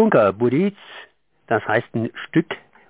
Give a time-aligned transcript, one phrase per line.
[0.00, 0.78] Bunker Budiz,
[1.46, 2.46] das heißt ein Stück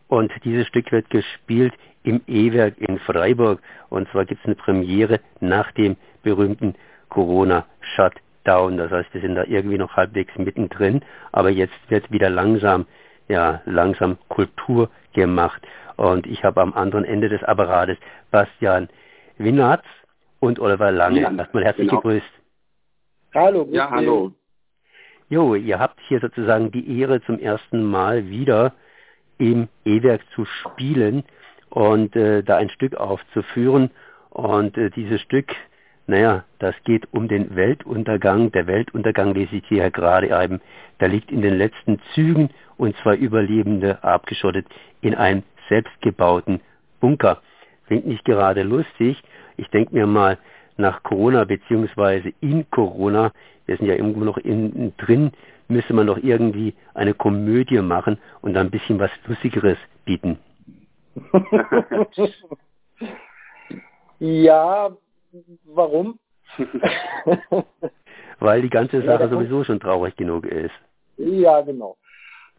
[0.07, 5.19] und dieses Stück wird gespielt im E-Werk in Freiburg und zwar gibt es eine Premiere
[5.41, 6.77] nach dem berühmten
[7.09, 8.77] Corona-Shutdown.
[8.77, 11.03] Das heißt, wir sind da irgendwie noch halbwegs mittendrin,
[11.33, 12.87] aber jetzt wird wieder langsam,
[13.27, 15.67] ja, langsam Kultur gemacht.
[15.97, 17.99] Und ich habe am anderen Ende des Apparates
[18.31, 18.89] Bastian
[19.37, 19.85] Winatz
[20.39, 21.23] und Oliver Lange.
[21.23, 22.03] Ja, Erstmal herzlich genau.
[22.03, 22.33] gegrüßt.
[23.35, 23.67] Hallo.
[23.73, 24.33] Ja, hallo.
[25.31, 28.73] Jo, ihr habt hier sozusagen die Ehre zum ersten Mal wieder
[29.39, 31.23] im E-Werk zu spielen
[31.69, 33.93] und äh, da ein Stück aufzuführen.
[34.31, 35.55] Und äh, dieses Stück,
[36.09, 38.51] naja, das geht um den Weltuntergang.
[38.51, 40.61] Der Weltuntergang, lese ich hier gerade eben,
[40.99, 44.67] da liegt in den letzten Zügen und zwei Überlebende abgeschottet
[45.01, 46.61] in einem selbstgebauten
[46.99, 47.41] Bunker.
[47.87, 49.23] Klingt nicht gerade lustig.
[49.57, 50.39] Ich denke mir mal,
[50.77, 53.33] nach Corona beziehungsweise in Corona,
[53.71, 55.31] wir sind ja irgendwo noch in, drin,
[55.69, 60.41] müsste man doch irgendwie eine Komödie machen und ein bisschen was Lustigeres bieten.
[64.19, 64.91] ja,
[65.67, 66.19] warum?
[68.41, 70.75] Weil die ganze Sache ja, sowieso schon traurig genug ist.
[71.17, 71.97] Ja, genau.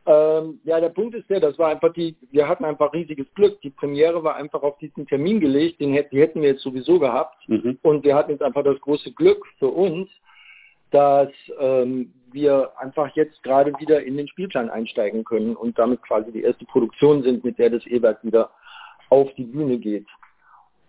[0.06, 3.59] Ähm, ja, der Punkt ist der, das war einfach die, wir hatten einfach riesiges Glück.
[3.59, 7.00] Die Premiere war einfach auf diesen Termin gelegt, den hätten, die hätten wir jetzt sowieso
[7.00, 7.36] gehabt.
[7.50, 7.80] Mhm.
[7.82, 10.09] Und wir hatten jetzt einfach das große Glück für uns,
[10.92, 16.31] dass ähm, wir einfach jetzt gerade wieder in den Spielplan einsteigen können und damit quasi
[16.31, 18.52] die erste Produktion sind, mit der das E-Werk wieder
[19.09, 20.08] auf die Bühne geht.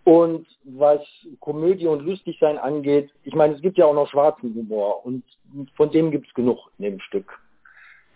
[0.05, 1.01] Und was
[1.39, 5.23] Komödie und Lustigsein angeht, ich meine, es gibt ja auch noch schwarzen Humor und
[5.75, 7.39] von dem gibt es genug in dem Stück.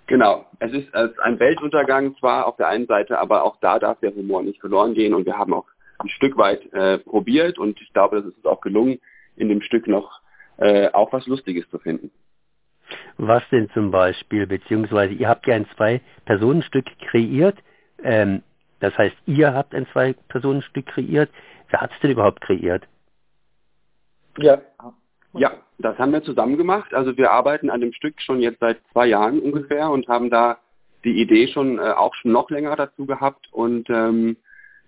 [0.07, 0.45] Genau.
[0.59, 4.41] Es ist ein Weltuntergang zwar auf der einen Seite, aber auch da darf der Humor
[4.41, 5.65] nicht verloren gehen und wir haben auch
[5.99, 8.99] ein Stück weit äh, probiert und ich glaube, das ist uns auch gelungen,
[9.35, 10.21] in dem Stück noch
[10.57, 12.11] äh, auch was Lustiges zu finden.
[13.17, 17.57] Was denn zum Beispiel, beziehungsweise ihr habt ja ein Zwei-Personen-Stück kreiert,
[18.03, 18.43] ähm,
[18.79, 21.29] das heißt, ihr habt ein Zwei-Personen-Stück kreiert.
[21.69, 22.87] Wer hat es denn überhaupt kreiert?
[24.37, 24.61] Ja,
[25.33, 26.93] ja, das haben wir zusammen gemacht.
[26.93, 30.59] Also wir arbeiten an dem Stück schon jetzt seit zwei Jahren ungefähr und haben da
[31.03, 34.37] die Idee schon äh, auch schon noch länger dazu gehabt und ähm,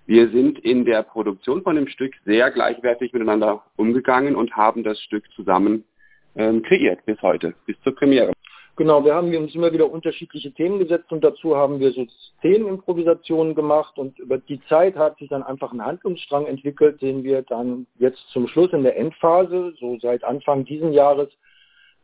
[0.10, 5.00] wir sind in der Produktion von dem Stück sehr gleichwertig miteinander umgegangen und haben das
[5.02, 5.84] Stück zusammen
[6.36, 8.34] ähm, kreiert bis heute, bis zur Premiere.
[8.76, 12.08] Genau, wir haben uns immer wieder unterschiedliche Themen gesetzt und dazu haben wir so
[12.40, 17.44] Szenenimprovisationen gemacht und über die Zeit hat sich dann einfach ein Handlungsstrang entwickelt, den wir
[17.44, 21.30] dann jetzt zum Schluss in der Endphase, so seit Anfang diesen Jahres,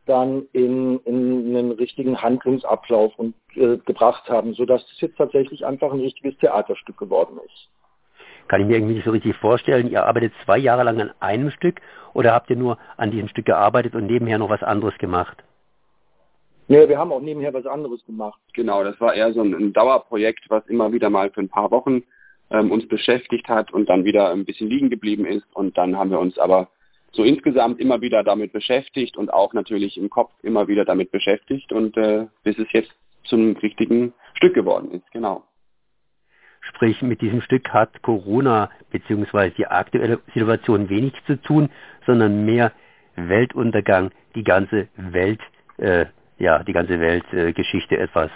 [0.04, 5.92] dann in, in einen richtigen Handlungsablauf und, äh, gebracht haben, sodass es jetzt tatsächlich einfach
[5.92, 7.68] ein richtiges Theaterstück geworden ist.
[8.48, 9.90] Kann ich mir irgendwie nicht so richtig vorstellen.
[9.90, 11.80] Ihr arbeitet zwei Jahre lang an einem Stück
[12.14, 15.42] oder habt ihr nur an diesem Stück gearbeitet und nebenher noch was anderes gemacht?
[16.68, 18.40] Ja, wir haben auch nebenher was anderes gemacht.
[18.52, 21.70] Genau, das war eher so ein, ein Dauerprojekt, was immer wieder mal für ein paar
[21.70, 22.02] Wochen
[22.50, 25.46] ähm, uns beschäftigt hat und dann wieder ein bisschen liegen geblieben ist.
[25.54, 26.68] Und dann haben wir uns aber
[27.12, 31.72] so insgesamt immer wieder damit beschäftigt und auch natürlich im Kopf immer wieder damit beschäftigt
[31.72, 32.92] und äh, bis es jetzt
[33.24, 35.42] zum richtigen Stück geworden ist, genau.
[36.76, 39.50] Sprich, mit diesem Stück hat Corona bzw.
[39.50, 41.70] die aktuelle Situation wenig zu tun,
[42.06, 42.72] sondern mehr
[43.16, 45.40] Weltuntergang, die ganze Welt
[45.78, 46.06] äh,
[46.38, 48.30] ja, die ganze Weltgeschichte äh, etwas.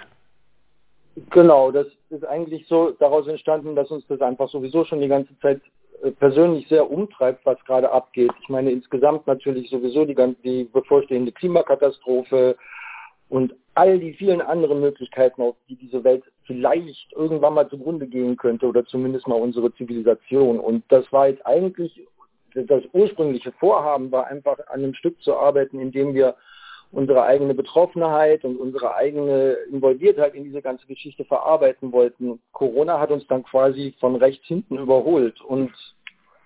[1.30, 5.38] Genau, das ist eigentlich so daraus entstanden, dass uns das einfach sowieso schon die ganze
[5.40, 5.60] Zeit
[6.02, 8.32] äh, persönlich sehr umtreibt, was gerade abgeht.
[8.40, 12.56] Ich meine insgesamt natürlich sowieso die, die bevorstehende Klimakatastrophe
[13.30, 18.36] und all die vielen anderen Möglichkeiten, auf die diese Welt vielleicht irgendwann mal zugrunde gehen
[18.36, 20.58] könnte oder zumindest mal unsere Zivilisation.
[20.58, 22.06] Und das war jetzt eigentlich
[22.54, 26.34] das ursprüngliche Vorhaben, war einfach an einem Stück zu arbeiten, in dem wir
[26.92, 32.41] unsere eigene Betroffenheit und unsere eigene Involviertheit in diese ganze Geschichte verarbeiten wollten.
[32.50, 35.70] Corona hat uns dann quasi von rechts hinten überholt und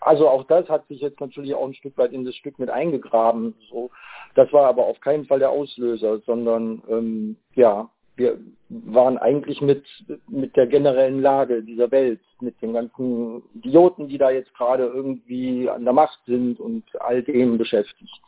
[0.04, 2.69] also auch das hat sich jetzt natürlich auch ein Stück weit in das Stück mit
[2.69, 3.54] eingegraben.
[3.70, 3.91] So,
[4.34, 8.38] das war aber auf keinen Fall der Auslöser, sondern ähm, ja, wir
[8.69, 9.84] waren eigentlich mit
[10.28, 15.68] mit der generellen Lage dieser Welt, mit den ganzen Idioten, die da jetzt gerade irgendwie
[15.71, 18.21] an der Macht sind und all dem beschäftigt.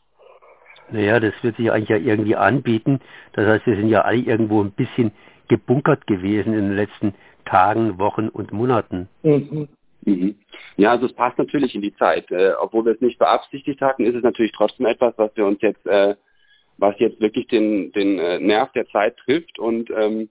[0.90, 3.00] Naja, das wird sich eigentlich ja irgendwie anbieten.
[3.34, 5.12] Das heißt, wir sind ja alle irgendwo ein bisschen
[5.48, 7.14] gebunkert gewesen in den letzten
[7.44, 9.08] Tagen, Wochen und Monaten.
[9.22, 9.68] Mhm.
[10.06, 10.36] Mhm.
[10.76, 12.30] Ja, also es passt natürlich in die Zeit.
[12.30, 15.60] Äh, obwohl wir es nicht beabsichtigt hatten, ist es natürlich trotzdem etwas, was wir uns
[15.60, 16.14] jetzt, äh,
[16.78, 20.28] was jetzt wirklich den, den äh, Nerv der Zeit trifft und ähm,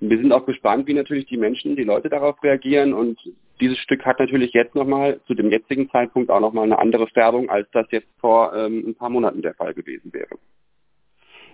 [0.00, 3.20] wir sind auch gespannt, wie natürlich die Menschen, die Leute darauf reagieren und
[3.60, 7.48] dieses Stück hat natürlich jetzt nochmal, zu dem jetzigen Zeitpunkt auch nochmal eine andere Färbung,
[7.50, 10.36] als das jetzt vor ähm, ein paar Monaten der Fall gewesen wäre.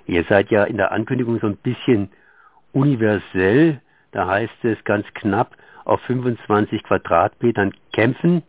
[0.07, 2.09] Ihr seid ja in der Ankündigung so ein bisschen
[2.73, 3.83] universell,
[4.13, 5.55] da heißt es ganz knapp,
[5.89, 8.43] auf 25 Quadratmetern kämpfen,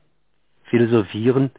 [0.64, 1.52] philosophieren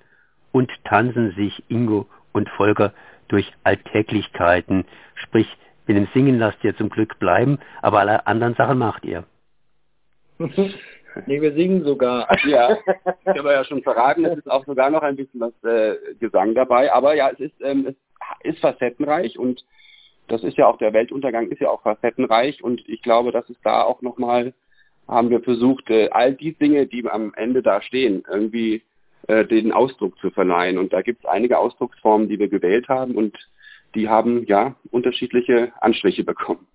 [0.53, 2.93] und tanzen sich Ingo und Volker
[3.29, 4.85] durch Alltäglichkeiten.
[5.15, 5.49] Sprich,
[5.87, 9.25] mit dem Singen lasst ihr zum Glück bleiben, aber alle anderen Sachen macht ihr.
[11.27, 12.29] nee, wir singen sogar.
[12.47, 15.97] Ja, ich habe ja schon verraten, es ist auch sogar noch ein bisschen was äh,
[16.19, 17.97] Gesang dabei, aber ja, es ist, ähm, es
[18.44, 19.65] ist facettenreich und
[20.29, 23.56] das ist ja auch, der Weltuntergang ist ja auch facettenreich und ich glaube, dass es
[23.62, 24.55] da auch nochmal,
[25.11, 28.83] haben wir versucht, äh, all die Dinge, die am Ende da stehen, irgendwie
[29.27, 30.79] äh, den Ausdruck zu verleihen.
[30.79, 33.37] Und da gibt es einige Ausdrucksformen, die wir gewählt haben und
[33.95, 36.67] die haben ja unterschiedliche Anstriche bekommen.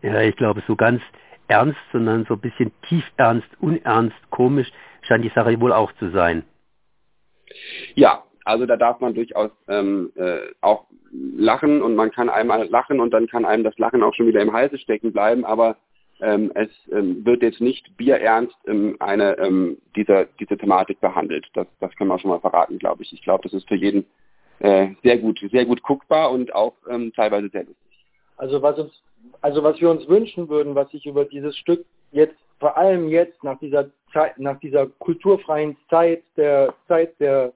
[0.00, 1.02] Ja, ich glaube, so ganz
[1.48, 4.72] ernst, sondern so ein bisschen tief ernst, unernst, komisch
[5.02, 6.44] scheint die Sache wohl auch zu sein.
[7.94, 12.98] Ja, also da darf man durchaus ähm, äh, auch lachen und man kann einmal lachen
[12.98, 15.76] und dann kann einem das Lachen auch schon wieder im Halse stecken bleiben, aber
[16.20, 21.46] ähm, es ähm, wird jetzt nicht bierernst ähm, eine ähm, dieser diese Thematik behandelt.
[21.54, 23.12] Das, das können wir schon mal verraten, glaube ich.
[23.12, 24.04] Ich glaube, das ist für jeden
[24.60, 28.06] äh, sehr gut, sehr gut guckbar und auch ähm, teilweise sehr lustig.
[28.36, 29.02] Also was uns,
[29.40, 33.42] also was wir uns wünschen würden, was sich über dieses Stück jetzt, vor allem jetzt
[33.42, 37.52] nach dieser Zeit, nach dieser kulturfreien Zeit der Zeit der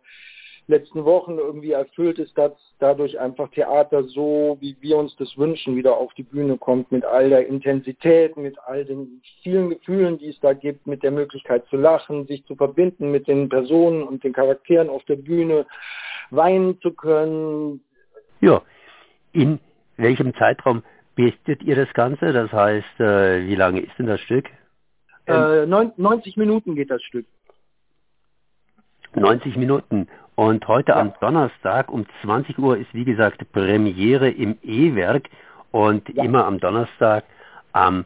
[0.69, 5.77] letzten Wochen irgendwie erfüllt ist, dass dadurch einfach Theater so, wie wir uns das wünschen,
[5.77, 10.29] wieder auf die Bühne kommt, mit all der Intensität, mit all den vielen Gefühlen, die
[10.29, 14.25] es da gibt, mit der Möglichkeit zu lachen, sich zu verbinden mit den Personen und
[14.25, 15.67] den Charakteren auf der Bühne,
[16.31, 17.81] weinen zu können.
[18.41, 18.63] Ja,
[19.33, 19.61] in
[19.97, 20.83] welchem Zeitraum
[21.15, 22.33] bietet ihr das Ganze?
[22.33, 24.47] Das heißt, äh, wie lange ist denn das Stück?
[25.27, 27.27] Äh, 90 Minuten geht das Stück.
[29.17, 30.09] 90 Minuten.
[30.35, 31.01] Und heute ja.
[31.01, 35.29] am Donnerstag um 20 Uhr ist wie gesagt Premiere im E-Werk
[35.71, 36.25] und ja.
[36.25, 37.25] immer am Donnerstag,
[37.73, 38.05] am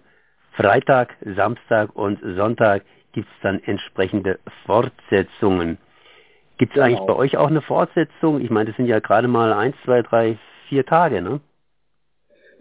[0.53, 5.79] Freitag, Samstag und Sonntag gibt es dann entsprechende Fortsetzungen.
[6.59, 6.87] Gibt es genau.
[6.87, 8.41] eigentlich bei euch auch eine Fortsetzung?
[8.41, 11.41] Ich meine, das sind ja gerade mal eins, zwei, drei, vier Tage, ne?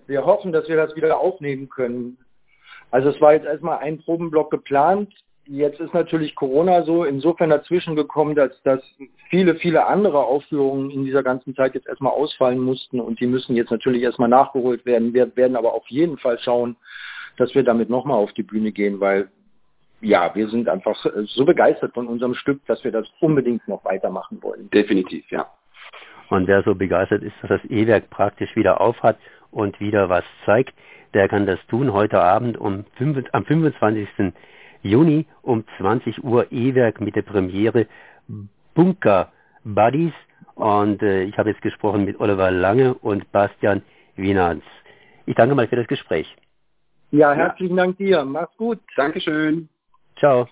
[0.07, 2.17] Wir hoffen, dass wir das wieder aufnehmen können.
[2.89, 5.13] Also es war jetzt erstmal ein Probenblock geplant.
[5.51, 8.81] Jetzt ist natürlich Corona so insofern dazwischen gekommen, dass, dass
[9.31, 13.55] viele, viele andere Aufführungen in dieser ganzen Zeit jetzt erstmal ausfallen mussten und die müssen
[13.55, 15.11] jetzt natürlich erstmal nachgeholt werden.
[15.11, 16.75] Wir werden aber auf jeden Fall schauen,
[17.37, 19.31] dass wir damit nochmal auf die Bühne gehen, weil
[20.01, 24.43] ja, wir sind einfach so begeistert von unserem Stück, dass wir das unbedingt noch weitermachen
[24.43, 24.69] wollen.
[24.69, 25.49] Definitiv, ja.
[26.29, 29.17] Und wer so begeistert ist, dass das E-Werk praktisch wieder aufhat
[29.49, 30.75] und wieder was zeigt,
[31.15, 34.31] der kann das tun heute Abend um 5, am 25.
[34.83, 37.87] Juni um 20 Uhr E-Werk mit der Premiere
[38.73, 39.31] Bunker
[39.63, 40.13] Buddies.
[40.55, 43.81] Und äh, ich habe jetzt gesprochen mit Oliver Lange und Bastian
[44.15, 44.63] Wienans.
[45.25, 46.35] Ich danke mal für das Gespräch.
[47.11, 48.23] Ja, herzlichen Dank dir.
[48.25, 48.79] Mach's gut.
[48.95, 49.69] Dankeschön.
[50.17, 50.47] Ciao.